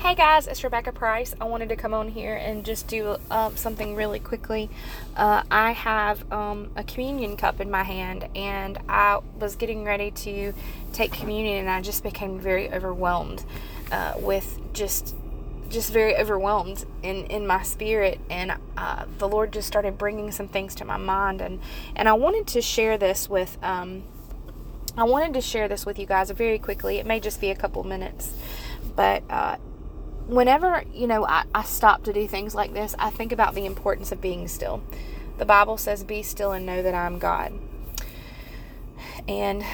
[0.00, 1.34] Hey guys, it's Rebecca Price.
[1.42, 4.70] I wanted to come on here and just do uh, something really quickly.
[5.14, 10.10] Uh, I have um, a communion cup in my hand, and I was getting ready
[10.10, 10.54] to
[10.94, 13.44] take communion, and I just became very overwhelmed
[13.92, 15.14] uh, with just
[15.68, 20.48] just very overwhelmed in, in my spirit and uh, the lord just started bringing some
[20.48, 21.60] things to my mind and
[21.94, 24.02] and i wanted to share this with um,
[24.96, 27.54] i wanted to share this with you guys very quickly it may just be a
[27.54, 28.34] couple minutes
[28.96, 29.54] but uh,
[30.30, 33.66] whenever you know I, I stop to do things like this i think about the
[33.66, 34.82] importance of being still.
[35.38, 37.52] The bible says be still and know that i'm god.
[39.26, 39.64] And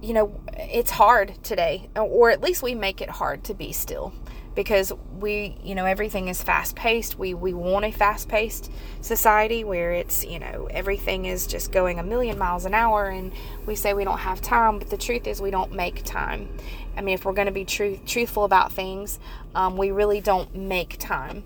[0.00, 4.12] you know it's hard today or at least we make it hard to be still
[4.56, 9.62] because we you know everything is fast paced we we want a fast paced society
[9.62, 13.32] where it's you know everything is just going a million miles an hour and
[13.66, 16.48] we say we don't have time but the truth is we don't make time
[16.96, 19.18] I mean, if we're going to be truth, truthful about things,
[19.54, 21.44] um, we really don't make time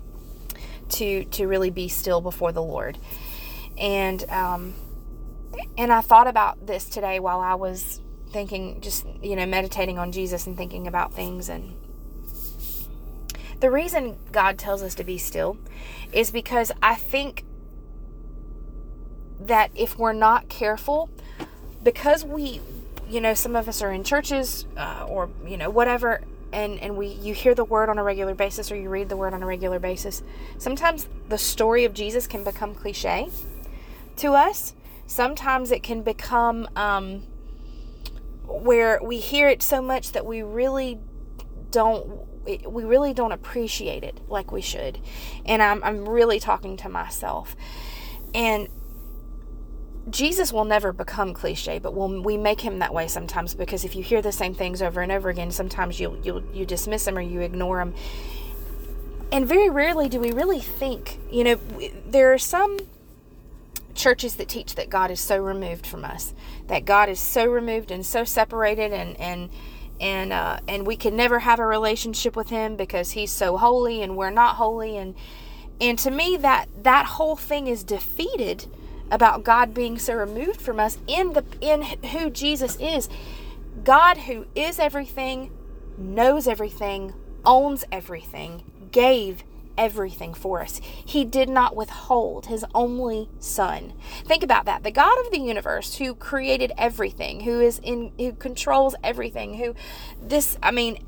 [0.89, 2.97] to to really be still before the Lord.
[3.77, 4.75] And um,
[5.77, 10.13] and I thought about this today while I was thinking, just you know, meditating on
[10.13, 11.49] Jesus and thinking about things.
[11.49, 11.75] And
[13.61, 15.57] the reason God tells us to be still
[16.11, 17.45] is because I think
[19.39, 21.09] that if we're not careful,
[21.83, 22.61] because we
[23.11, 26.21] you know, some of us are in churches uh, or, you know, whatever,
[26.53, 29.17] and, and we you hear the word on a regular basis or you read the
[29.17, 30.23] word on a regular basis.
[30.57, 33.29] Sometimes the story of Jesus can become cliche
[34.17, 34.73] to us.
[35.07, 37.23] Sometimes it can become um,
[38.45, 40.97] where we hear it so much that we really
[41.69, 44.99] don't we really don't appreciate it like we should.
[45.45, 47.55] And I'm, I'm really talking to myself.
[48.33, 48.67] And
[50.09, 53.95] Jesus will never become cliche, but we'll, we make him that way sometimes because if
[53.95, 57.17] you hear the same things over and over again, sometimes you you you dismiss him
[57.17, 57.93] or you ignore him.
[59.31, 61.19] And very rarely do we really think.
[61.31, 61.55] You know,
[62.05, 62.79] there are some
[63.93, 66.33] churches that teach that God is so removed from us,
[66.67, 69.49] that God is so removed and so separated, and and
[70.01, 74.01] and uh, and we can never have a relationship with Him because He's so holy
[74.01, 75.15] and we're not holy, and
[75.79, 78.65] and to me that that whole thing is defeated
[79.11, 83.07] about God being so removed from us in the in who Jesus is.
[83.83, 85.51] God who is everything,
[85.97, 87.13] knows everything,
[87.45, 89.43] owns everything, gave
[89.77, 90.79] everything for us.
[90.83, 93.93] He did not withhold his only son.
[94.25, 94.83] Think about that.
[94.83, 99.75] The God of the universe who created everything, who is in who controls everything, who
[100.21, 101.03] this I mean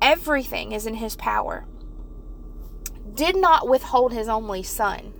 [0.00, 1.66] everything is in his power.
[3.14, 5.14] Did not withhold his only son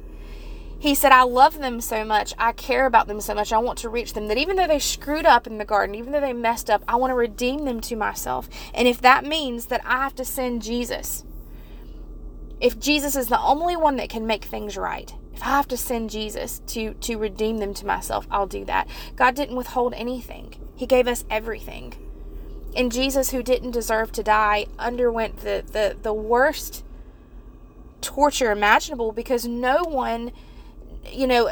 [0.81, 2.33] he said, I love them so much.
[2.39, 3.53] I care about them so much.
[3.53, 6.11] I want to reach them that even though they screwed up in the garden, even
[6.11, 8.49] though they messed up, I want to redeem them to myself.
[8.73, 11.23] And if that means that I have to send Jesus,
[12.61, 15.77] if Jesus is the only one that can make things right, if I have to
[15.77, 18.89] send Jesus to to redeem them to myself, I'll do that.
[19.17, 20.55] God didn't withhold anything.
[20.77, 21.95] He gave us everything.
[22.77, 26.85] And Jesus, who didn't deserve to die, underwent the the, the worst
[28.01, 30.33] torture imaginable because no one
[31.11, 31.49] you know,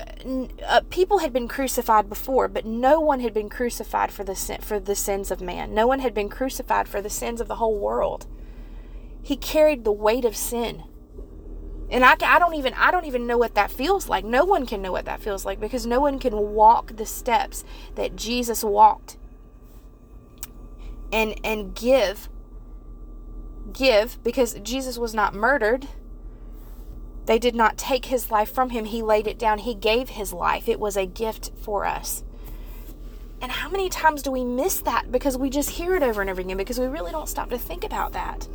[0.66, 4.60] uh, people had been crucified before, but no one had been crucified for the sin,
[4.60, 5.74] for the sins of man.
[5.74, 8.26] No one had been crucified for the sins of the whole world.
[9.22, 10.84] He carried the weight of sin.
[11.90, 14.24] And I, I don't even I don't even know what that feels like.
[14.24, 17.64] No one can know what that feels like because no one can walk the steps
[17.94, 19.16] that Jesus walked.
[21.10, 22.28] And and give
[23.72, 25.88] give because Jesus was not murdered
[27.28, 29.58] they did not take his life from him, he laid it down.
[29.58, 30.66] He gave his life.
[30.66, 32.24] It was a gift for us.
[33.42, 36.30] And how many times do we miss that because we just hear it over and
[36.30, 38.48] over again because we really don't stop to think about that?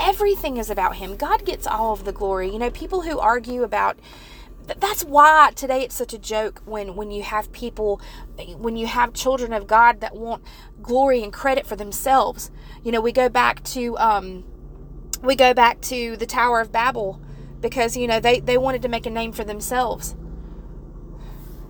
[0.00, 1.16] Everything is about him.
[1.16, 2.50] God gets all of the glory.
[2.50, 3.98] You know, people who argue about
[4.66, 8.00] that's why today it's such a joke when when you have people
[8.58, 10.42] when you have children of God that want
[10.82, 12.50] glory and credit for themselves.
[12.82, 14.44] You know, we go back to um
[15.22, 17.20] we go back to the Tower of Babel
[17.60, 20.14] because you know they they wanted to make a name for themselves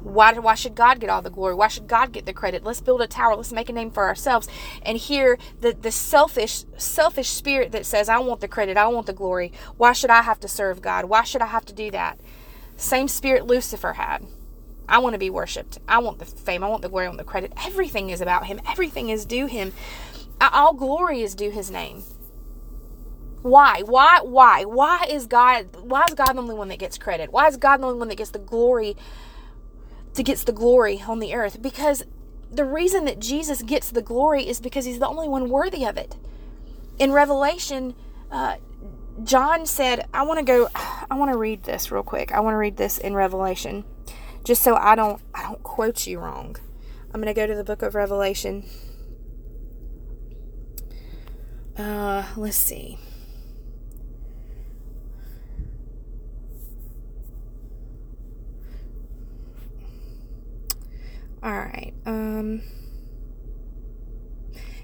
[0.06, 1.54] why, why should God get all the glory?
[1.54, 2.62] Why should God get the credit?
[2.62, 3.34] Let's build a tower.
[3.34, 4.48] Let's make a name for ourselves.
[4.82, 9.06] And here, the, the selfish selfish spirit that says, I want the credit, I want
[9.06, 9.52] the glory.
[9.76, 11.06] Why should I have to serve God?
[11.06, 12.20] Why should I have to do that?
[12.76, 14.24] Same spirit Lucifer had.
[14.88, 15.78] I want to be worshiped.
[15.88, 16.62] I want the fame.
[16.62, 17.06] I want the glory.
[17.06, 17.52] I want the credit.
[17.66, 18.60] Everything is about him.
[18.68, 19.72] Everything is due him.
[20.40, 22.04] All glory is due his name.
[23.42, 23.82] Why?
[23.84, 24.20] Why?
[24.22, 24.64] Why?
[24.64, 25.66] Why is God?
[25.80, 27.32] Why is God the only one that gets credit?
[27.32, 28.96] Why is God the only one that gets the glory?
[30.16, 32.04] To gets the glory on the earth because
[32.50, 35.96] the reason that Jesus gets the glory is because he's the only one worthy of
[35.96, 36.16] it.
[36.98, 37.94] In Revelation,
[38.30, 38.56] Uh,
[39.22, 42.32] John said, I want to go, I want to read this real quick.
[42.32, 43.84] I want to read this in Revelation
[44.44, 46.56] just so I don't I don't quote you wrong.
[47.12, 48.64] I'm going to go to the book of Revelation.
[51.76, 52.98] Uh, let's see.
[61.46, 61.94] All right.
[62.04, 62.62] Um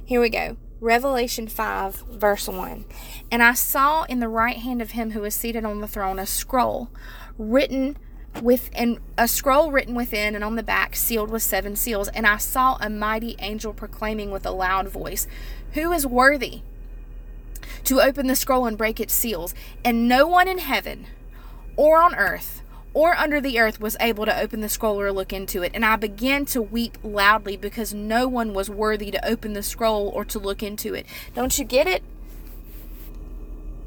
[0.04, 0.56] Here we go.
[0.80, 2.84] Revelation 5 verse 1.
[3.32, 6.20] And I saw in the right hand of him who was seated on the throne
[6.20, 6.88] a scroll
[7.36, 7.96] written
[8.40, 12.26] with and a scroll written within and on the back sealed with seven seals and
[12.26, 15.26] i saw a mighty angel proclaiming with a loud voice
[15.72, 16.62] who is worthy
[17.84, 19.54] to open the scroll and break its seals
[19.84, 21.06] and no one in heaven
[21.76, 22.62] or on earth
[22.94, 25.84] or under the earth was able to open the scroll or look into it and
[25.84, 30.24] i began to weep loudly because no one was worthy to open the scroll or
[30.24, 32.02] to look into it don't you get it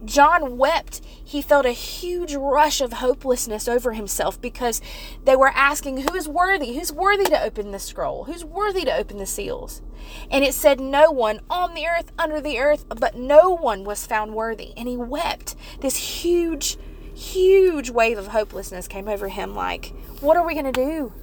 [0.06, 1.02] John wept.
[1.04, 4.82] He felt a huge rush of hopelessness over himself because
[5.24, 6.76] they were asking, Who is worthy?
[6.76, 8.26] Who's worthy to open the scroll?
[8.26, 9.82] Who's worthy to open the seals?
[10.30, 14.06] And it said, No one on the earth, under the earth, but no one was
[14.06, 14.74] found worthy.
[14.78, 15.56] And he wept.
[15.82, 16.78] This huge,
[17.16, 21.14] huge wave of hopelessness came over him like, What are we going to do?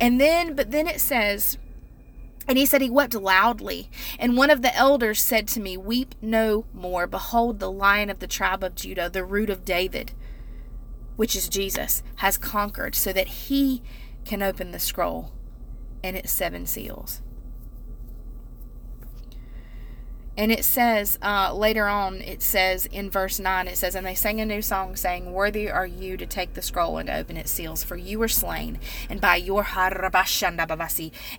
[0.00, 1.58] And then, but then it says,
[2.46, 3.90] and he said he wept loudly.
[4.18, 7.06] And one of the elders said to me, Weep no more.
[7.06, 10.12] Behold, the lion of the tribe of Judah, the root of David,
[11.16, 13.82] which is Jesus, has conquered, so that he
[14.24, 15.32] can open the scroll
[16.02, 17.22] and its seven seals.
[20.36, 24.14] And it says uh, later on, it says in verse 9, it says, And they
[24.14, 27.36] sang a new song, saying, Worthy are you to take the scroll and to open
[27.36, 28.78] its seals, for you were slain,
[29.08, 29.64] and by your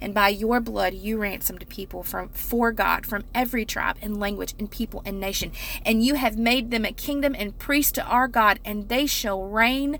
[0.01, 4.53] and by your blood you ransomed people from for God from every tribe and language
[4.57, 5.51] and people and nation.
[5.86, 9.44] And you have made them a kingdom and priests to our God, and they shall
[9.44, 10.00] reign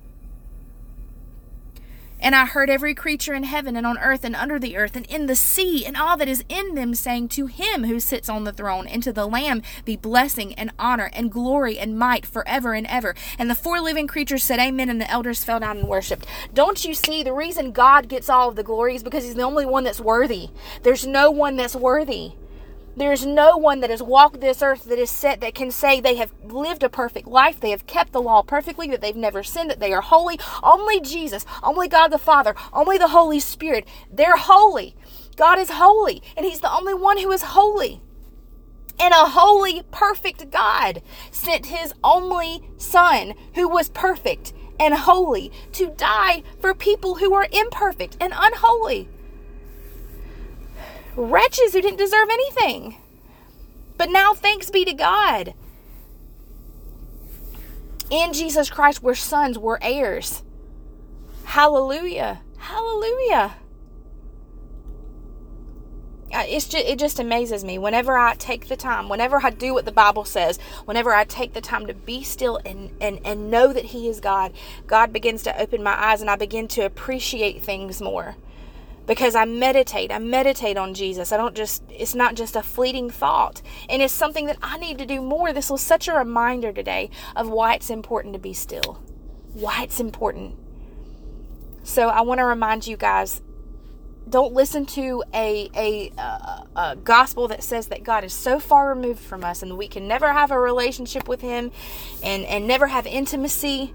[2.21, 5.05] And I heard every creature in heaven and on earth and under the earth and
[5.07, 8.43] in the sea and all that is in them saying, To him who sits on
[8.43, 12.73] the throne and to the Lamb be blessing and honor and glory and might forever
[12.73, 13.15] and ever.
[13.39, 14.89] And the four living creatures said, Amen.
[14.89, 16.25] And the elders fell down and worshiped.
[16.53, 19.41] Don't you see the reason God gets all of the glory is because he's the
[19.41, 20.49] only one that's worthy?
[20.83, 22.33] There's no one that's worthy.
[22.95, 26.01] There is no one that has walked this earth that is set that can say
[26.01, 29.43] they have lived a perfect life, they have kept the law perfectly, that they've never
[29.43, 30.37] sinned, that they are holy.
[30.61, 33.87] Only Jesus, only God the Father, only the Holy Spirit.
[34.11, 34.95] They're holy.
[35.37, 38.01] God is holy, and He's the only one who is holy.
[38.99, 41.01] And a holy, perfect God
[41.31, 47.47] sent His only Son, who was perfect and holy, to die for people who are
[47.53, 49.07] imperfect and unholy
[51.15, 52.97] wretches who didn't deserve anything.
[53.97, 55.53] But now, thanks be to God.
[58.09, 60.43] In Jesus Christ, we're sons, we're heirs.
[61.45, 62.41] Hallelujah.
[62.57, 63.55] Hallelujah.
[66.33, 69.73] Uh, it's just, it just amazes me whenever I take the time, whenever I do
[69.73, 73.51] what the Bible says, whenever I take the time to be still and, and, and
[73.51, 74.53] know that He is God,
[74.87, 78.35] God begins to open my eyes and I begin to appreciate things more
[79.11, 80.09] because I meditate.
[80.09, 81.33] I meditate on Jesus.
[81.33, 83.61] I don't just, it's not just a fleeting thought.
[83.89, 85.51] And it's something that I need to do more.
[85.51, 89.03] This was such a reminder today of why it's important to be still,
[89.51, 90.55] why it's important.
[91.83, 93.41] So I want to remind you guys
[94.29, 98.87] don't listen to a, a, a, a, gospel that says that God is so far
[98.95, 101.73] removed from us and we can never have a relationship with Him
[102.23, 103.93] and, and never have intimacy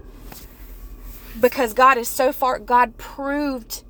[1.41, 3.83] because God is so far, God proved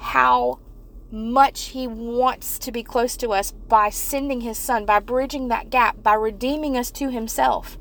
[0.00, 0.58] how
[1.10, 5.70] much he wants to be close to us by sending his son, by bridging that
[5.70, 7.78] gap, by redeeming us to himself.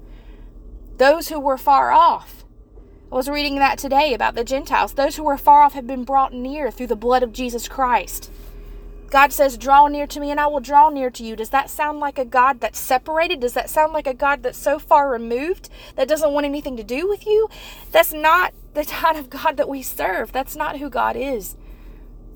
[0.98, 2.44] Those who were far off.
[3.12, 4.94] I was reading that today about the Gentiles.
[4.94, 8.32] Those who were far off have been brought near through the blood of Jesus Christ.
[9.10, 11.36] God says, Draw near to me and I will draw near to you.
[11.36, 13.40] Does that sound like a God that's separated?
[13.40, 16.84] Does that sound like a God that's so far removed that doesn't want anything to
[16.84, 17.50] do with you?
[17.92, 20.32] That's not the kind of God that we serve.
[20.32, 21.56] That's not who God is.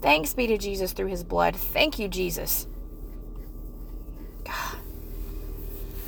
[0.04, 1.56] Thanks be to Jesus through his blood.
[1.58, 2.68] Thank you, Jesus.
[4.46, 4.78] God.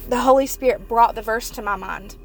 [0.09, 2.17] The Holy Spirit brought the verse to my mind.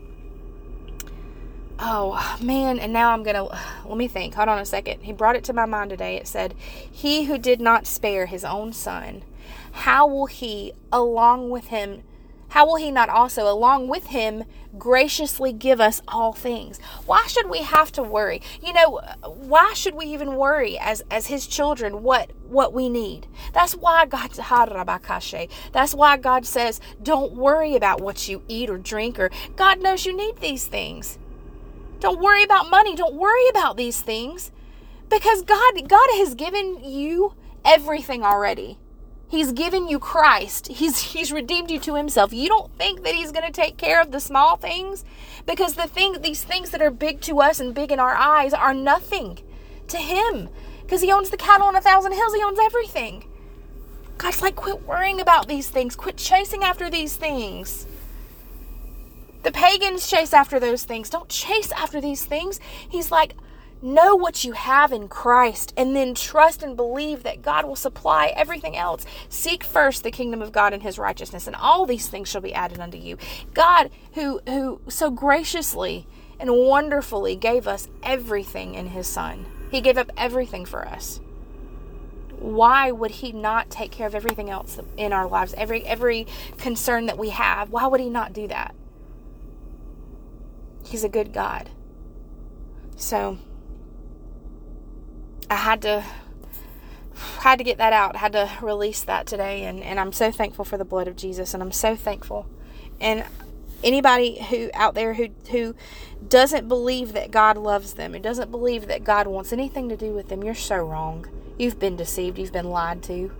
[1.78, 4.34] oh man, and now I'm gonna let me think.
[4.34, 5.02] Hold on a second.
[5.02, 6.16] He brought it to my mind today.
[6.16, 6.54] It said,
[6.90, 9.22] He who did not spare his own son,
[9.72, 12.02] how will he, along with him,
[12.50, 14.44] how will he not also, along with him,
[14.78, 16.78] graciously give us all things?
[17.06, 18.42] Why should we have to worry?
[18.62, 23.28] You know, why should we even worry as as his children what what we need?
[23.52, 24.30] That's why God
[25.72, 30.04] That's why God says, don't worry about what you eat or drink or God knows
[30.04, 31.18] you need these things.
[32.00, 32.96] Don't worry about money.
[32.96, 34.50] Don't worry about these things.
[35.08, 38.78] Because God God has given you everything already.
[39.30, 40.66] He's given you Christ.
[40.66, 42.32] He's he's redeemed you to himself.
[42.32, 45.04] You don't think that he's going to take care of the small things
[45.46, 48.52] because the thing these things that are big to us and big in our eyes
[48.52, 49.38] are nothing
[49.86, 50.48] to him
[50.82, 52.34] because he owns the cattle on a thousand hills.
[52.34, 53.24] He owns everything.
[54.18, 55.94] God's like quit worrying about these things.
[55.94, 57.86] Quit chasing after these things.
[59.44, 61.08] The pagans chase after those things.
[61.08, 62.58] Don't chase after these things.
[62.88, 63.34] He's like
[63.82, 68.28] Know what you have in Christ and then trust and believe that God will supply
[68.36, 69.06] everything else.
[69.30, 72.52] Seek first the kingdom of God and his righteousness, and all these things shall be
[72.52, 73.16] added unto you.
[73.54, 76.06] God, who, who so graciously
[76.38, 81.20] and wonderfully gave us everything in his Son, he gave up everything for us.
[82.38, 87.06] Why would he not take care of everything else in our lives, every every concern
[87.06, 87.70] that we have?
[87.70, 88.74] Why would he not do that?
[90.84, 91.68] He's a good God.
[92.96, 93.38] So,
[95.50, 96.04] I had to
[97.40, 100.64] had to get that out, had to release that today and, and I'm so thankful
[100.64, 102.46] for the blood of Jesus and I'm so thankful.
[103.00, 103.24] And
[103.82, 105.74] anybody who out there who who
[106.26, 110.12] doesn't believe that God loves them, who doesn't believe that God wants anything to do
[110.12, 111.26] with them, you're so wrong.
[111.58, 113.32] You've been deceived, you've been lied to.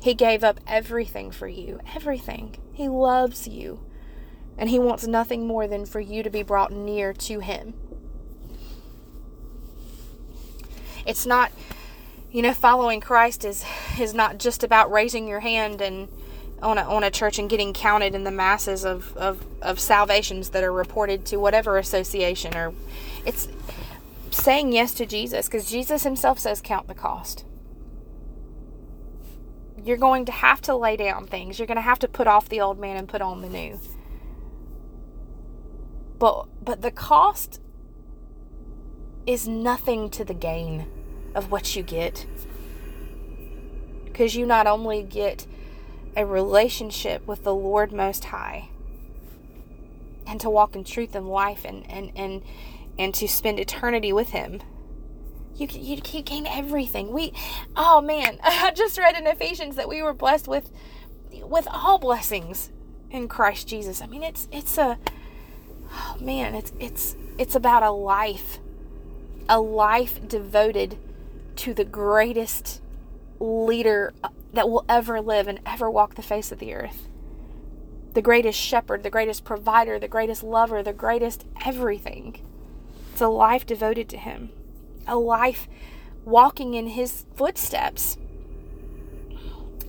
[0.00, 2.56] He gave up everything for you, everything.
[2.72, 3.80] He loves you.
[4.56, 7.74] And he wants nothing more than for you to be brought near to him.
[11.08, 11.50] It's not
[12.30, 13.64] you know following Christ is
[13.98, 16.08] is not just about raising your hand and
[16.62, 20.50] on a, on a church and getting counted in the masses of, of, of salvations
[20.50, 22.74] that are reported to whatever association or
[23.24, 23.48] it's
[24.30, 27.44] saying yes to Jesus because Jesus himself says count the cost.
[29.84, 31.58] You're going to have to lay down things.
[31.58, 33.78] You're going to have to put off the old man and put on the new.
[36.18, 37.60] But but the cost
[39.26, 40.86] is nothing to the gain
[41.38, 42.26] of what you get.
[44.04, 45.46] Because you not only get
[46.16, 48.70] a relationship with the Lord Most High
[50.26, 52.42] and to walk in truth and life and, and, and,
[52.98, 54.60] and to spend eternity with Him.
[55.54, 57.12] You, you, you gain everything.
[57.12, 57.32] We,
[57.76, 60.70] oh man, I just read in Ephesians that we were blessed with,
[61.32, 62.70] with all blessings
[63.10, 64.02] in Christ Jesus.
[64.02, 64.98] I mean, it's, it's a,
[65.92, 68.58] oh man, it's, it's, it's about a life,
[69.48, 70.98] a life devoted
[71.58, 72.80] to the greatest
[73.40, 77.08] leader uh, that will ever live and ever walk the face of the earth.
[78.14, 82.40] The greatest shepherd, the greatest provider, the greatest lover, the greatest everything.
[83.12, 84.50] It's a life devoted to him,
[85.06, 85.68] a life
[86.24, 88.16] walking in his footsteps,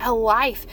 [0.00, 0.66] a life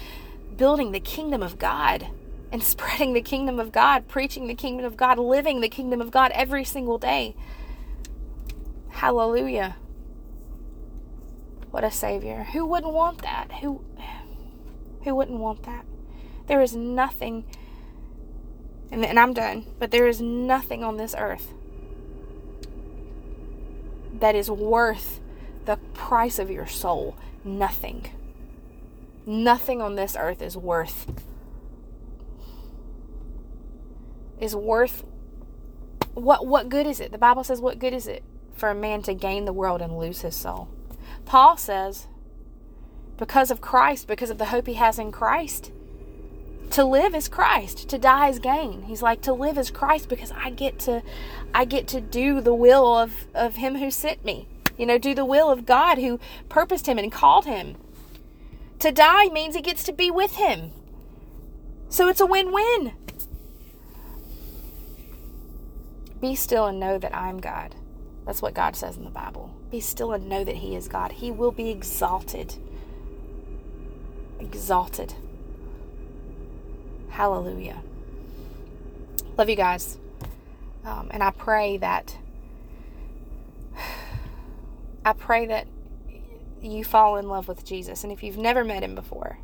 [0.56, 2.08] building the kingdom of God
[2.52, 6.10] and spreading the kingdom of God, preaching the kingdom of God, living the kingdom of
[6.10, 7.36] God every single day.
[8.90, 9.76] Hallelujah.
[11.72, 12.48] What a savior.
[12.54, 13.52] Who wouldn't want that?
[13.62, 13.84] Who
[15.04, 15.86] who wouldn't want that?
[16.48, 17.46] There is nothing
[18.92, 21.54] and, and I'm done, but there is nothing on this earth
[24.14, 25.20] that is worth
[25.66, 27.18] the price of your soul.
[27.44, 28.10] Nothing.
[29.26, 31.08] Nothing on this earth is worth
[34.40, 35.04] is worth
[36.14, 37.12] what what good is it?
[37.12, 39.98] The Bible says what good is it for a man to gain the world and
[39.98, 40.70] lose his soul?
[41.28, 42.08] Paul says,
[43.18, 45.72] because of Christ, because of the hope he has in Christ,
[46.72, 48.84] to live is Christ, to die is gain.
[48.84, 51.04] He's like to live is Christ because I get to
[51.54, 54.48] I get to do the will of of him who sent me.
[54.78, 56.20] You know, do the will of God who
[56.50, 57.76] purposed him and called him.
[58.80, 60.72] To die means he gets to be with him.
[61.90, 62.94] So it's a win-win.
[66.22, 67.76] Be still and know that I'm God.
[68.26, 69.57] That's what God says in the Bible.
[69.70, 71.14] Be still and know that He is God.
[71.14, 72.56] He will be exalted.
[74.40, 75.14] Exalted.
[77.10, 77.82] Hallelujah.
[79.38, 79.98] Love you guys.
[80.86, 82.16] Um, and I pray that
[85.06, 85.68] I pray that
[86.62, 88.04] you fall in love with Jesus.
[88.04, 89.40] And if you've never met him before,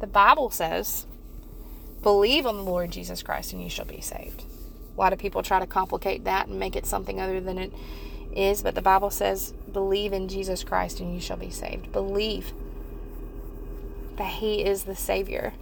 [0.00, 1.06] the Bible says
[2.02, 4.44] Believe on the Lord Jesus Christ and you shall be saved.
[4.96, 7.72] A lot of people try to complicate that and make it something other than it
[8.34, 11.92] is, but the Bible says, believe in Jesus Christ and you shall be saved.
[11.92, 12.52] Believe
[14.16, 15.52] that he is the savior.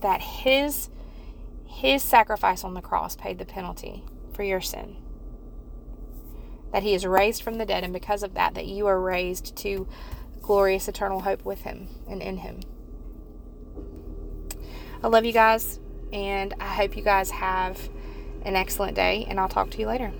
[0.00, 0.90] That his
[1.66, 4.96] his sacrifice on the cross paid the penalty for your sin.
[6.72, 9.56] That he is raised from the dead and because of that that you are raised
[9.56, 9.88] to
[10.40, 12.60] glorious eternal hope with him and in him.
[15.02, 15.80] I love you guys,
[16.14, 17.90] and I hope you guys have
[18.42, 20.12] an excellent day, and I'll talk to you later.